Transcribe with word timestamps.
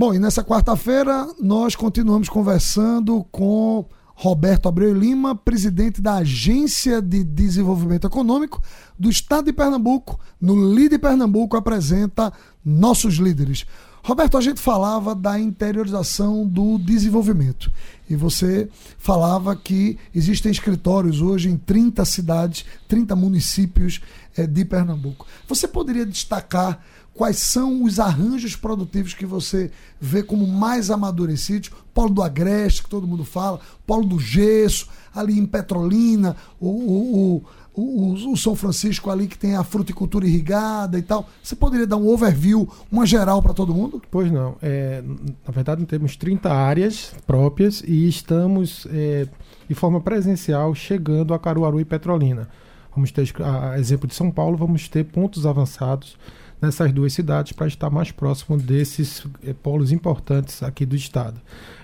Bom, 0.00 0.14
e 0.14 0.18
nessa 0.18 0.42
quarta-feira 0.42 1.28
nós 1.38 1.76
continuamos 1.76 2.26
conversando 2.26 3.22
com 3.30 3.84
Roberto 4.14 4.66
Abreu 4.66 4.94
Lima, 4.94 5.36
presidente 5.36 6.00
da 6.00 6.14
Agência 6.14 7.02
de 7.02 7.22
Desenvolvimento 7.22 8.06
Econômico 8.06 8.62
do 8.98 9.10
Estado 9.10 9.44
de 9.44 9.52
Pernambuco, 9.52 10.18
no 10.40 10.74
LIDE 10.74 10.98
Pernambuco, 10.98 11.54
apresenta 11.54 12.32
Nossos 12.64 13.16
Líderes. 13.16 13.66
Roberto, 14.02 14.38
a 14.38 14.40
gente 14.40 14.58
falava 14.58 15.14
da 15.14 15.38
interiorização 15.38 16.46
do 16.46 16.78
desenvolvimento. 16.78 17.70
E 18.08 18.16
você 18.16 18.70
falava 18.96 19.54
que 19.54 19.98
existem 20.14 20.50
escritórios 20.50 21.20
hoje 21.20 21.50
em 21.50 21.58
30 21.58 22.02
cidades, 22.06 22.64
30 22.88 23.14
municípios 23.14 24.00
é, 24.34 24.46
de 24.46 24.64
Pernambuco. 24.64 25.26
Você 25.46 25.68
poderia 25.68 26.06
destacar 26.06 26.82
quais 27.14 27.36
são 27.36 27.82
os 27.84 27.98
arranjos 27.98 28.56
produtivos 28.56 29.14
que 29.14 29.26
você 29.26 29.70
vê 30.00 30.22
como 30.22 30.46
mais 30.46 30.90
amadurecidos? 30.90 31.70
Polo 31.92 32.10
do 32.10 32.22
Agreste, 32.22 32.82
que 32.82 32.88
todo 32.88 33.06
mundo 33.06 33.24
fala, 33.24 33.60
Polo 33.86 34.06
do 34.06 34.18
Gesso, 34.18 34.88
ali 35.14 35.38
em 35.38 35.44
Petrolina, 35.44 36.36
o, 36.58 36.68
o, 36.68 37.44
o, 37.74 38.32
o, 38.32 38.36
São 38.36 38.54
Francisco 38.54 39.10
ali 39.10 39.26
que 39.26 39.36
tem 39.36 39.56
a 39.56 39.64
fruticultura 39.64 40.26
irrigada 40.26 40.98
e 40.98 41.02
tal. 41.02 41.28
Você 41.42 41.56
poderia 41.56 41.86
dar 41.86 41.96
um 41.96 42.08
overview, 42.08 42.68
uma 42.90 43.04
geral 43.04 43.42
para 43.42 43.52
todo 43.52 43.74
mundo? 43.74 44.00
Pois 44.10 44.30
não. 44.30 44.56
É, 44.62 45.02
na 45.02 45.52
verdade, 45.52 45.84
temos 45.86 46.16
30 46.16 46.50
áreas 46.50 47.12
próprias 47.26 47.82
e 47.86 48.08
estamos, 48.08 48.86
é, 48.90 49.26
de 49.68 49.74
forma 49.74 50.00
presencial, 50.00 50.74
chegando 50.74 51.34
a 51.34 51.38
Caruaru 51.38 51.80
e 51.80 51.84
Petrolina. 51.84 52.48
Vamos 52.94 53.12
ter, 53.12 53.30
a 53.42 53.78
exemplo 53.78 54.08
de 54.08 54.14
São 54.14 54.30
Paulo, 54.30 54.56
vamos 54.56 54.88
ter 54.88 55.04
pontos 55.04 55.46
avançados 55.46 56.16
nessas 56.60 56.92
duas 56.92 57.12
cidades 57.12 57.52
para 57.52 57.66
estar 57.66 57.90
mais 57.90 58.10
próximo 58.10 58.56
desses 58.56 59.26
é, 59.46 59.52
polos 59.52 59.92
importantes 59.92 60.62
aqui 60.62 60.84
do 60.84 60.94
estado. 60.94 61.40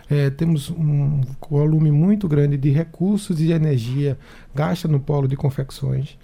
É, 0.09 0.31
temos 0.31 0.71
um 0.71 1.23
volume 1.51 1.91
muito 1.91 2.29
grande 2.29 2.57
de 2.57 2.71
recursos 2.71 3.41
e 3.41 3.51
energia 3.51 4.17
gasta 4.55 4.87
no 4.87 5.01
polo 5.01 5.27
de 5.27 5.37
confecções, 5.37 6.17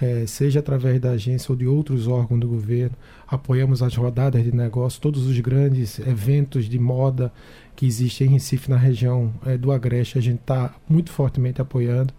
é, 0.00 0.26
seja 0.26 0.60
através 0.60 1.00
da 1.00 1.10
agência 1.10 1.52
ou 1.52 1.56
de 1.56 1.66
outros 1.66 2.06
órgãos 2.06 2.40
do 2.40 2.48
governo. 2.48 2.96
Apoiamos 3.26 3.82
as 3.82 3.94
rodadas 3.94 4.42
de 4.42 4.54
negócio, 4.54 5.00
todos 5.00 5.26
os 5.26 5.38
grandes 5.40 5.98
eventos 5.98 6.68
de 6.68 6.78
moda 6.78 7.32
que 7.76 7.86
existem 7.86 8.28
em 8.28 8.30
Recife, 8.30 8.70
na 8.70 8.76
região 8.76 9.32
é, 9.44 9.56
do 9.56 9.72
Agreste, 9.72 10.18
a 10.18 10.20
gente 10.20 10.40
está 10.40 10.74
muito 10.88 11.10
fortemente 11.10 11.60
apoiando. 11.60 12.12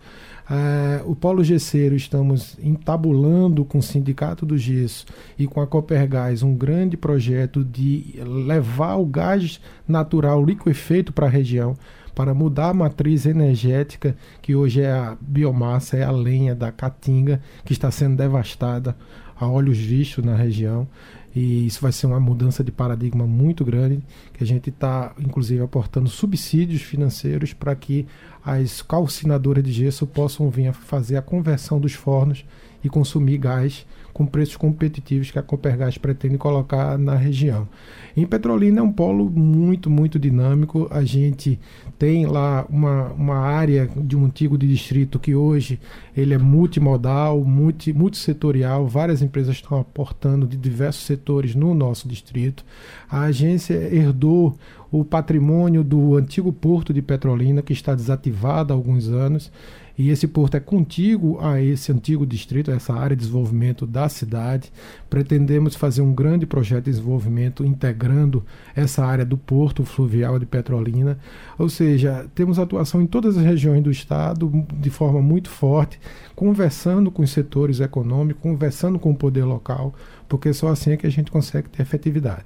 É, 0.49 1.01
o 1.05 1.15
Polo 1.15 1.43
Gesseiro 1.43 1.95
estamos 1.95 2.55
entabulando 2.61 3.65
com 3.65 3.79
o 3.79 3.83
Sindicato 3.83 4.45
do 4.45 4.57
Gesso 4.57 5.05
e 5.39 5.47
com 5.47 5.59
a 5.59 5.65
Copergás 5.65 6.43
um 6.43 6.53
grande 6.53 6.95
projeto 6.95 7.63
de 7.63 8.15
levar 8.45 8.95
o 8.97 9.05
gás 9.05 9.59
natural 9.87 10.45
liquefeito 10.45 11.11
para 11.11 11.25
a 11.25 11.29
região 11.29 11.75
para 12.15 12.33
mudar 12.33 12.69
a 12.69 12.73
matriz 12.73 13.25
energética, 13.25 14.15
que 14.41 14.55
hoje 14.55 14.81
é 14.81 14.91
a 14.91 15.17
biomassa, 15.19 15.97
é 15.97 16.03
a 16.03 16.11
lenha 16.11 16.55
da 16.55 16.71
caatinga, 16.71 17.41
que 17.65 17.73
está 17.73 17.91
sendo 17.91 18.15
devastada 18.15 18.95
a 19.37 19.47
olhos 19.47 19.77
vistos 19.77 20.23
na 20.23 20.35
região. 20.35 20.87
E 21.35 21.67
isso 21.67 21.81
vai 21.81 21.91
ser 21.91 22.07
uma 22.07 22.19
mudança 22.19 22.63
de 22.63 22.71
paradigma 22.71 23.27
muito 23.27 23.65
grande, 23.65 24.01
que 24.33 24.41
a 24.41 24.47
gente 24.47 24.69
está, 24.69 25.13
inclusive, 25.19 25.61
aportando 25.61 26.07
subsídios 26.07 26.81
financeiros 26.81 27.51
para 27.51 27.75
que 27.75 28.07
as 28.43 28.81
calcinadoras 28.81 29.61
de 29.61 29.73
gesso 29.73 30.07
possam 30.07 30.49
vir 30.49 30.67
a 30.67 30.73
fazer 30.73 31.17
a 31.17 31.21
conversão 31.21 31.77
dos 31.77 31.93
fornos 31.93 32.45
e 32.81 32.87
consumir 32.87 33.37
gás 33.37 33.85
com 34.15 34.25
preços 34.25 34.55
competitivos 34.55 35.29
que 35.29 35.37
a 35.37 35.43
Copergás 35.43 35.97
pretende 35.97 36.37
colocar 36.37 36.97
na 36.97 37.15
região. 37.15 37.67
Em 38.15 38.25
Petrolina 38.25 38.79
é 38.79 38.81
um 38.81 38.89
polo 38.89 39.29
muito, 39.29 39.89
muito 39.89 40.17
dinâmico. 40.17 40.87
A 40.89 41.03
gente 41.03 41.59
tem 41.99 42.25
lá 42.25 42.65
uma, 42.69 43.09
uma 43.09 43.35
área 43.35 43.89
de 43.93 44.15
um 44.15 44.23
antigo 44.23 44.57
de 44.57 44.69
distrito 44.69 45.19
que 45.19 45.35
hoje 45.35 45.81
ele 46.15 46.33
é 46.33 46.37
multimodal, 46.37 47.43
multi, 47.43 47.91
multissetorial. 47.91 48.87
Várias 48.87 49.21
empresas 49.21 49.57
estão 49.57 49.77
aportando 49.81 50.47
de 50.47 50.55
diversos 50.55 51.03
setores 51.03 51.53
no 51.53 51.73
nosso 51.73 52.07
distrito. 52.07 52.63
A 53.09 53.23
agência 53.23 53.73
herdou 53.73 54.57
o 54.89 55.03
patrimônio 55.03 55.83
do 55.83 56.15
antigo 56.15 56.53
porto 56.53 56.93
de 56.93 57.01
Petrolina, 57.01 57.61
que 57.61 57.73
está 57.73 57.93
desativado 57.93 58.71
há 58.71 58.77
alguns 58.77 59.09
anos 59.09 59.51
e 59.97 60.09
esse 60.09 60.27
porto 60.27 60.55
é 60.55 60.59
contíguo 60.59 61.39
a 61.39 61.61
esse 61.61 61.91
antigo 61.91 62.25
distrito, 62.25 62.69
a 62.69 62.75
essa 62.75 62.93
área 62.93 63.15
de 63.15 63.21
desenvolvimento 63.21 63.87
da 63.87 64.09
cidade. 64.09 64.71
Pretendemos 65.09 65.75
fazer 65.75 66.01
um 66.01 66.13
grande 66.13 66.45
projeto 66.45 66.85
de 66.85 66.91
desenvolvimento 66.91 67.63
integrando 67.63 68.43
essa 68.75 69.05
área 69.05 69.25
do 69.25 69.37
porto 69.37 69.85
fluvial 69.85 70.37
de 70.37 70.45
Petrolina. 70.45 71.17
Ou 71.57 71.69
seja, 71.69 72.25
temos 72.35 72.59
atuação 72.59 73.01
em 73.01 73.07
todas 73.07 73.37
as 73.37 73.43
regiões 73.43 73.81
do 73.81 73.89
estado 73.89 74.51
de 74.73 74.89
forma 74.89 75.21
muito 75.21 75.49
forte, 75.49 75.99
conversando 76.35 77.09
com 77.09 77.23
os 77.23 77.31
setores 77.31 77.79
econômicos, 77.79 78.41
conversando 78.41 78.99
com 78.99 79.11
o 79.11 79.15
poder 79.15 79.45
local, 79.45 79.93
porque 80.27 80.51
só 80.53 80.67
assim 80.67 80.91
é 80.91 80.97
que 80.97 81.07
a 81.07 81.11
gente 81.11 81.31
consegue 81.31 81.69
ter 81.69 81.81
efetividade. 81.81 82.45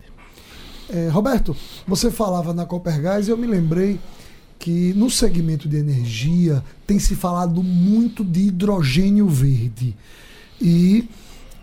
É, 0.92 1.08
Roberto, 1.10 1.56
você 1.88 2.10
falava 2.10 2.54
na 2.54 2.66
Copergás 2.66 3.28
e 3.28 3.32
eu 3.32 3.38
me 3.38 3.46
lembrei 3.46 4.00
que 4.60 4.94
no 4.94 5.10
segmento 5.10 5.70
de 5.70 5.78
energia 5.78 6.62
tem 6.86 7.00
se 7.00 7.16
falado 7.16 7.64
muito 7.64 8.26
de 8.26 8.42
hidrogênio 8.42 9.28
verde. 9.28 9.96
E 10.62 11.08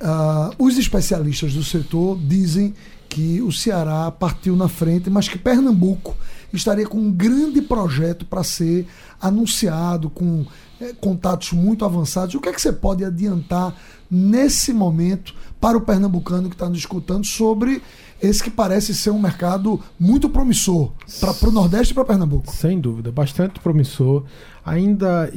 uh, 0.00 0.54
os 0.58 0.78
especialistas 0.78 1.52
do 1.52 1.62
setor 1.62 2.18
dizem 2.18 2.74
que 3.06 3.42
o 3.42 3.52
Ceará 3.52 4.10
partiu 4.10 4.56
na 4.56 4.66
frente, 4.66 5.10
mas 5.10 5.28
que 5.28 5.38
Pernambuco 5.38 6.16
estaria 6.52 6.86
com 6.86 6.98
um 6.98 7.12
grande 7.12 7.60
projeto 7.62 8.24
para 8.24 8.42
ser 8.42 8.86
anunciado, 9.20 10.10
com 10.10 10.44
é, 10.80 10.92
contatos 10.94 11.52
muito 11.52 11.84
avançados. 11.84 12.34
O 12.34 12.40
que 12.40 12.48
é 12.48 12.52
que 12.52 12.60
você 12.60 12.72
pode 12.72 13.04
adiantar 13.04 13.74
nesse 14.10 14.72
momento 14.72 15.34
para 15.60 15.76
o 15.76 15.80
pernambucano 15.80 16.48
que 16.48 16.54
está 16.54 16.68
nos 16.68 16.78
escutando 16.78 17.24
sobre 17.24 17.82
esse 18.20 18.42
que 18.42 18.50
parece 18.50 18.94
ser 18.94 19.10
um 19.10 19.20
mercado 19.20 19.80
muito 19.98 20.28
promissor 20.28 20.92
para 21.20 21.48
o 21.48 21.52
Nordeste 21.52 21.92
e 21.92 21.94
para 21.94 22.04
Pernambuco. 22.04 22.50
Sem 22.52 22.80
dúvida, 22.80 23.12
bastante 23.12 23.60
promissor. 23.60 24.24
Ainda 24.64 25.30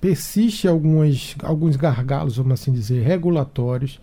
persiste 0.00 0.68
algumas, 0.68 1.34
alguns 1.42 1.76
gargalos, 1.76 2.36
vamos 2.36 2.52
assim 2.52 2.72
dizer, 2.72 3.02
regulatórios. 3.04 4.00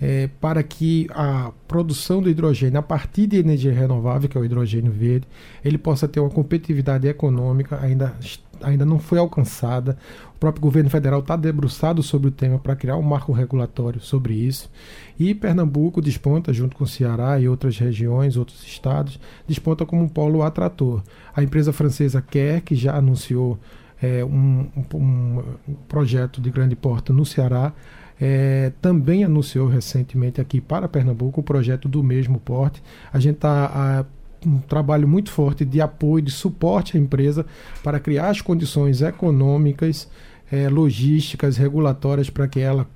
É, 0.00 0.28
para 0.40 0.62
que 0.62 1.08
a 1.10 1.50
produção 1.66 2.22
do 2.22 2.30
hidrogênio 2.30 2.78
a 2.78 2.82
partir 2.82 3.26
de 3.26 3.36
energia 3.36 3.72
renovável, 3.72 4.28
que 4.28 4.38
é 4.38 4.40
o 4.40 4.44
hidrogênio 4.44 4.92
verde, 4.92 5.26
ele 5.64 5.76
possa 5.76 6.06
ter 6.06 6.20
uma 6.20 6.30
competitividade 6.30 7.08
econômica 7.08 7.80
ainda 7.82 8.14
ainda 8.62 8.84
não 8.84 8.98
foi 8.98 9.18
alcançada. 9.18 9.96
O 10.34 10.38
próprio 10.38 10.62
governo 10.62 10.90
federal 10.90 11.20
está 11.20 11.36
debruçado 11.36 12.02
sobre 12.02 12.28
o 12.28 12.30
tema 12.30 12.58
para 12.58 12.76
criar 12.76 12.96
um 12.96 13.02
marco 13.02 13.32
regulatório 13.32 14.00
sobre 14.00 14.34
isso. 14.34 14.70
E 15.18 15.34
Pernambuco 15.34 16.00
desponta, 16.00 16.52
junto 16.52 16.76
com 16.76 16.86
Ceará 16.86 17.38
e 17.40 17.48
outras 17.48 17.76
regiões, 17.78 18.36
outros 18.36 18.64
estados, 18.64 19.18
desponta 19.46 19.84
como 19.84 20.02
um 20.02 20.08
polo 20.08 20.42
atrator. 20.42 21.02
A 21.34 21.42
empresa 21.42 21.72
francesa 21.72 22.22
Quer, 22.22 22.60
que 22.60 22.74
já 22.74 22.96
anunciou 22.96 23.58
é, 24.00 24.24
um, 24.24 24.68
um, 24.94 24.96
um, 24.96 25.74
projeto 25.88 26.40
de 26.40 26.50
grande 26.50 26.76
porta 26.76 27.12
no 27.12 27.26
Ceará, 27.26 27.72
é, 28.20 28.72
também 28.80 29.24
anunciou 29.24 29.68
recentemente 29.68 30.40
aqui 30.40 30.60
para 30.60 30.88
Pernambuco 30.88 31.40
o 31.40 31.44
projeto 31.44 31.88
do 31.88 32.02
mesmo 32.02 32.38
porte. 32.38 32.82
A 33.12 33.18
gente 33.18 33.36
está 33.36 34.06
um 34.46 34.58
trabalho 34.58 35.08
muito 35.08 35.30
forte 35.30 35.64
de 35.64 35.80
apoio, 35.80 36.22
de 36.22 36.30
suporte 36.30 36.96
à 36.96 37.00
empresa 37.00 37.44
para 37.82 37.98
criar 37.98 38.30
as 38.30 38.40
condições 38.40 39.02
econômicas, 39.02 40.08
é, 40.50 40.68
logísticas, 40.68 41.56
regulatórias 41.56 42.30
para 42.30 42.46
que 42.46 42.60
ela 42.60 42.86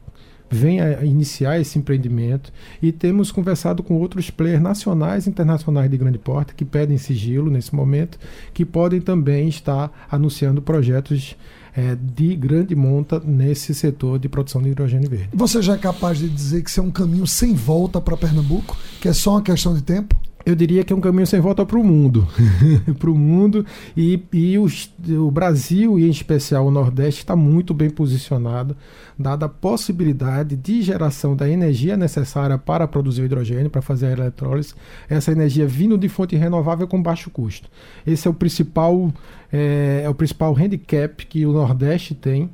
venha 0.53 1.03
iniciar 1.03 1.59
esse 1.59 1.79
empreendimento 1.79 2.53
e 2.83 2.93
temos 2.93 3.33
conversado 3.33 3.83
com 3.83 3.95
outros 3.95 4.29
players 4.29 4.61
nacionais 4.61 5.27
e 5.27 5.31
internacionais 5.31 5.91
de 5.91 5.97
grande 5.97 6.19
porte 6.19 6.55
que 6.55 6.65
pedem 6.65 6.99
sigilo 6.99 7.51
nesse 7.51 7.75
momento, 7.75 8.19
que 8.53 8.63
podem 8.63 9.01
também 9.01 9.49
estar 9.49 10.07
anunciando 10.11 10.61
projetos 10.61 11.37
é, 11.77 11.97
de 11.97 12.37
grande 12.37 12.75
monta 12.75 13.21
nesse 13.21 13.75
setor 13.75 14.19
de 14.19 14.29
produção 14.29 14.63
de 14.63 14.71
hidrogênio 14.71 15.09
verde. 15.09 15.31
Você 15.33 15.63
já 15.63 15.75
é 15.75 15.79
capaz 15.79 16.19
de 16.19 16.29
dizer 16.29 16.63
que 16.63 16.71
isso 16.71 16.81
é 16.81 16.83
um 16.83 16.91
caminho 16.91 17.27
sem 17.27 17.55
volta 17.55 18.01
para 18.01 18.17
Pernambuco, 18.17 18.77
que 19.01 19.09
é 19.09 19.13
só 19.13 19.33
uma 19.33 19.43
questão 19.43 19.75
de 19.75 19.83
tempo? 19.83 20.17
Eu 20.45 20.55
diria 20.55 20.83
que 20.85 20.93
é 20.93 20.97
um 20.97 21.01
caminho 21.01 21.27
sem 21.27 21.41
volta 21.41 21.65
para 21.65 21.79
o 21.79 21.85
mundo. 21.85 22.27
para 22.99 23.11
o 23.11 23.17
mundo. 23.17 23.65
E, 23.97 24.21
e 24.33 24.59
o 24.59 25.31
Brasil, 25.31 25.99
e 25.99 26.07
em 26.07 26.11
especial 26.11 26.67
o 26.67 26.71
Nordeste, 26.71 27.21
está 27.21 27.37
muito 27.37 27.73
bem 27.73 27.89
posicionado, 27.89 28.77
dada 29.19 29.47
a 29.47 29.49
possibilidade 29.49 30.57
de 30.57 30.83
geração 30.83 31.37
da 31.37 31.49
energia 31.49 31.97
necessária 31.97 32.59
para 32.59 32.89
produzir 32.89 33.23
o 33.23 33.25
hidrogênio, 33.25 33.71
para 33.71 33.83
fazer 33.83 34.07
a 34.07 34.13
eletrólise, 34.13 34.75
essa 35.09 35.33
energia 35.33 35.67
vindo 35.67 35.97
de 35.97 36.09
fonte 36.09 36.37
renovável 36.37 36.87
com 36.87 37.03
baixo 37.03 37.31
custo. 37.31 37.69
Esse 38.07 38.27
é 38.27 38.31
o 38.31 38.35
principal, 38.35 39.13
é, 39.53 40.03
é 40.05 40.09
o 40.09 40.15
principal 40.15 40.57
handicap 40.57 41.25
que 41.27 41.47
o 41.47 41.53
Nordeste 41.53 42.15
tem 42.15 42.51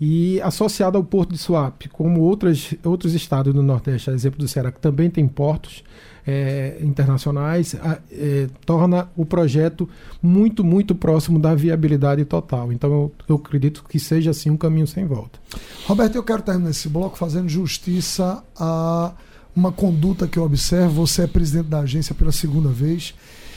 E 0.00 0.40
associado 0.40 0.96
ao 0.96 1.04
Porto 1.04 1.32
de 1.32 1.38
Suape, 1.38 1.88
como 1.90 2.20
outras, 2.20 2.74
outros 2.82 3.12
estados 3.12 3.52
do 3.52 3.62
Nordeste, 3.62 4.08
a 4.08 4.14
exemplo 4.14 4.38
do 4.38 4.48
Ceará, 4.48 4.72
que 4.72 4.80
também 4.80 5.10
tem 5.10 5.28
portos 5.28 5.84
é, 6.26 6.78
internacionais, 6.80 7.74
é, 8.10 8.48
torna 8.64 9.08
o 9.16 9.26
projeto 9.26 9.88
muito, 10.22 10.64
muito 10.64 10.94
próximo 10.94 11.38
da 11.38 11.54
viabilidade 11.54 12.24
total. 12.24 12.72
Então, 12.72 12.90
eu, 12.90 13.12
eu 13.28 13.36
acredito 13.36 13.84
que 13.86 13.98
seja 13.98 14.30
assim 14.30 14.48
um 14.48 14.56
caminho 14.56 14.86
sem 14.86 15.04
volta. 15.04 15.38
Roberto, 15.86 16.14
eu 16.14 16.22
quero 16.22 16.42
terminar 16.42 16.70
esse 16.70 16.88
bloco 16.88 17.18
fazendo 17.18 17.48
justiça 17.48 18.42
a 18.56 19.12
uma 19.54 19.72
conduta 19.72 20.26
que 20.26 20.38
eu 20.38 20.44
observo. 20.44 21.06
Você 21.06 21.22
é 21.22 21.26
presidente 21.26 21.68
da 21.68 21.80
agência 21.80 22.14
pela 22.14 22.32
segunda 22.32 22.68
vez. 22.70 23.14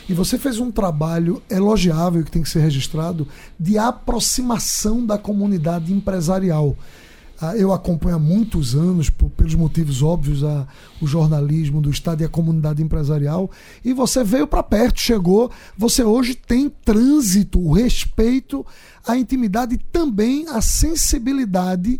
E 0.08 0.14
você 0.14 0.38
fez 0.38 0.60
um 0.60 0.72
trabalho 0.72 1.42
elogiável 1.50 2.24
que 2.24 2.32
tem 2.32 2.42
que 2.42 2.50
ser 2.50 2.60
registrado 2.60 3.28
de 3.60 3.78
aproximação 3.78 5.06
da 5.06 5.18
comunidade 5.18 5.94
empresarial. 5.94 6.76
Ah, 7.42 7.58
eu 7.58 7.74
acompanho 7.74 8.16
há 8.16 8.20
muitos 8.20 8.74
anos, 8.74 9.10
pelos 9.10 9.56
motivos 9.56 10.02
óbvios, 10.02 10.44
a, 10.44 10.66
o 11.02 11.08
jornalismo 11.08 11.82
do 11.82 11.90
Estado 11.90 12.22
e 12.22 12.26
a 12.26 12.30
comunidade 12.30 12.82
empresarial, 12.82 13.52
e 13.84 13.92
você 13.92 14.24
veio 14.24 14.48
para 14.48 14.64
perto, 14.64 15.02
chegou. 15.02 15.52
Você 15.78 16.04
hoje 16.04 16.36
tem 16.36 16.70
trânsito, 16.70 17.60
o 17.60 17.74
respeito, 17.74 18.66
a 19.06 19.18
intimidade 19.18 19.76
e 19.76 19.78
também 19.78 20.48
a 20.48 20.62
sensibilidade 20.62 22.00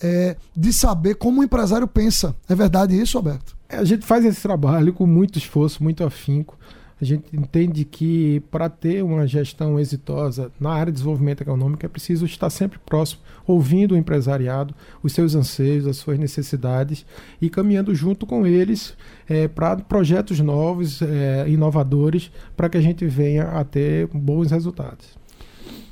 é, 0.00 0.36
de 0.56 0.72
saber 0.72 1.14
como 1.14 1.40
o 1.40 1.44
empresário 1.44 1.86
pensa. 1.86 2.34
É 2.48 2.54
verdade 2.54 3.00
isso, 3.00 3.18
Roberto? 3.18 3.56
A 3.68 3.84
gente 3.84 4.04
faz 4.04 4.24
esse 4.24 4.40
trabalho 4.42 4.92
com 4.92 5.06
muito 5.06 5.38
esforço, 5.38 5.82
muito 5.82 6.02
afinco. 6.02 6.58
A 7.02 7.04
gente 7.04 7.36
entende 7.36 7.84
que 7.84 8.38
para 8.48 8.68
ter 8.68 9.02
uma 9.02 9.26
gestão 9.26 9.76
exitosa 9.76 10.52
na 10.60 10.70
área 10.70 10.92
de 10.92 10.98
desenvolvimento 10.98 11.40
econômico 11.40 11.84
é 11.84 11.88
preciso 11.88 12.24
estar 12.24 12.48
sempre 12.48 12.78
próximo, 12.78 13.22
ouvindo 13.44 13.96
o 13.96 13.96
empresariado, 13.96 14.72
os 15.02 15.12
seus 15.12 15.34
anseios, 15.34 15.84
as 15.84 15.96
suas 15.96 16.16
necessidades 16.16 17.04
e 17.40 17.50
caminhando 17.50 17.92
junto 17.92 18.24
com 18.24 18.46
eles 18.46 18.96
é, 19.28 19.48
para 19.48 19.78
projetos 19.78 20.38
novos, 20.38 21.02
é, 21.02 21.44
inovadores, 21.48 22.30
para 22.56 22.68
que 22.68 22.78
a 22.78 22.80
gente 22.80 23.04
venha 23.04 23.48
a 23.48 23.64
ter 23.64 24.06
bons 24.06 24.52
resultados. 24.52 25.18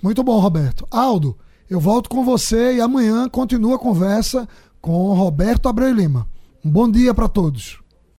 Muito 0.01 0.23
bom, 0.23 0.39
Roberto. 0.39 0.87
Aldo, 0.93 1.37
eu 1.69 1.81
volto 1.81 2.09
com 2.09 2.25
você 2.25 2.77
e 2.77 2.81
amanhã 2.81 3.29
continua 3.29 3.75
a 3.75 3.81
conversa 3.81 4.49
com 4.81 5.13
Roberto 5.13 5.69
Abreu 5.69 5.93
Lima. 5.93 6.29
Um 6.65 6.71
bom 6.71 6.89
dia 6.89 7.13
para 7.13 7.27
todos. 7.27 7.81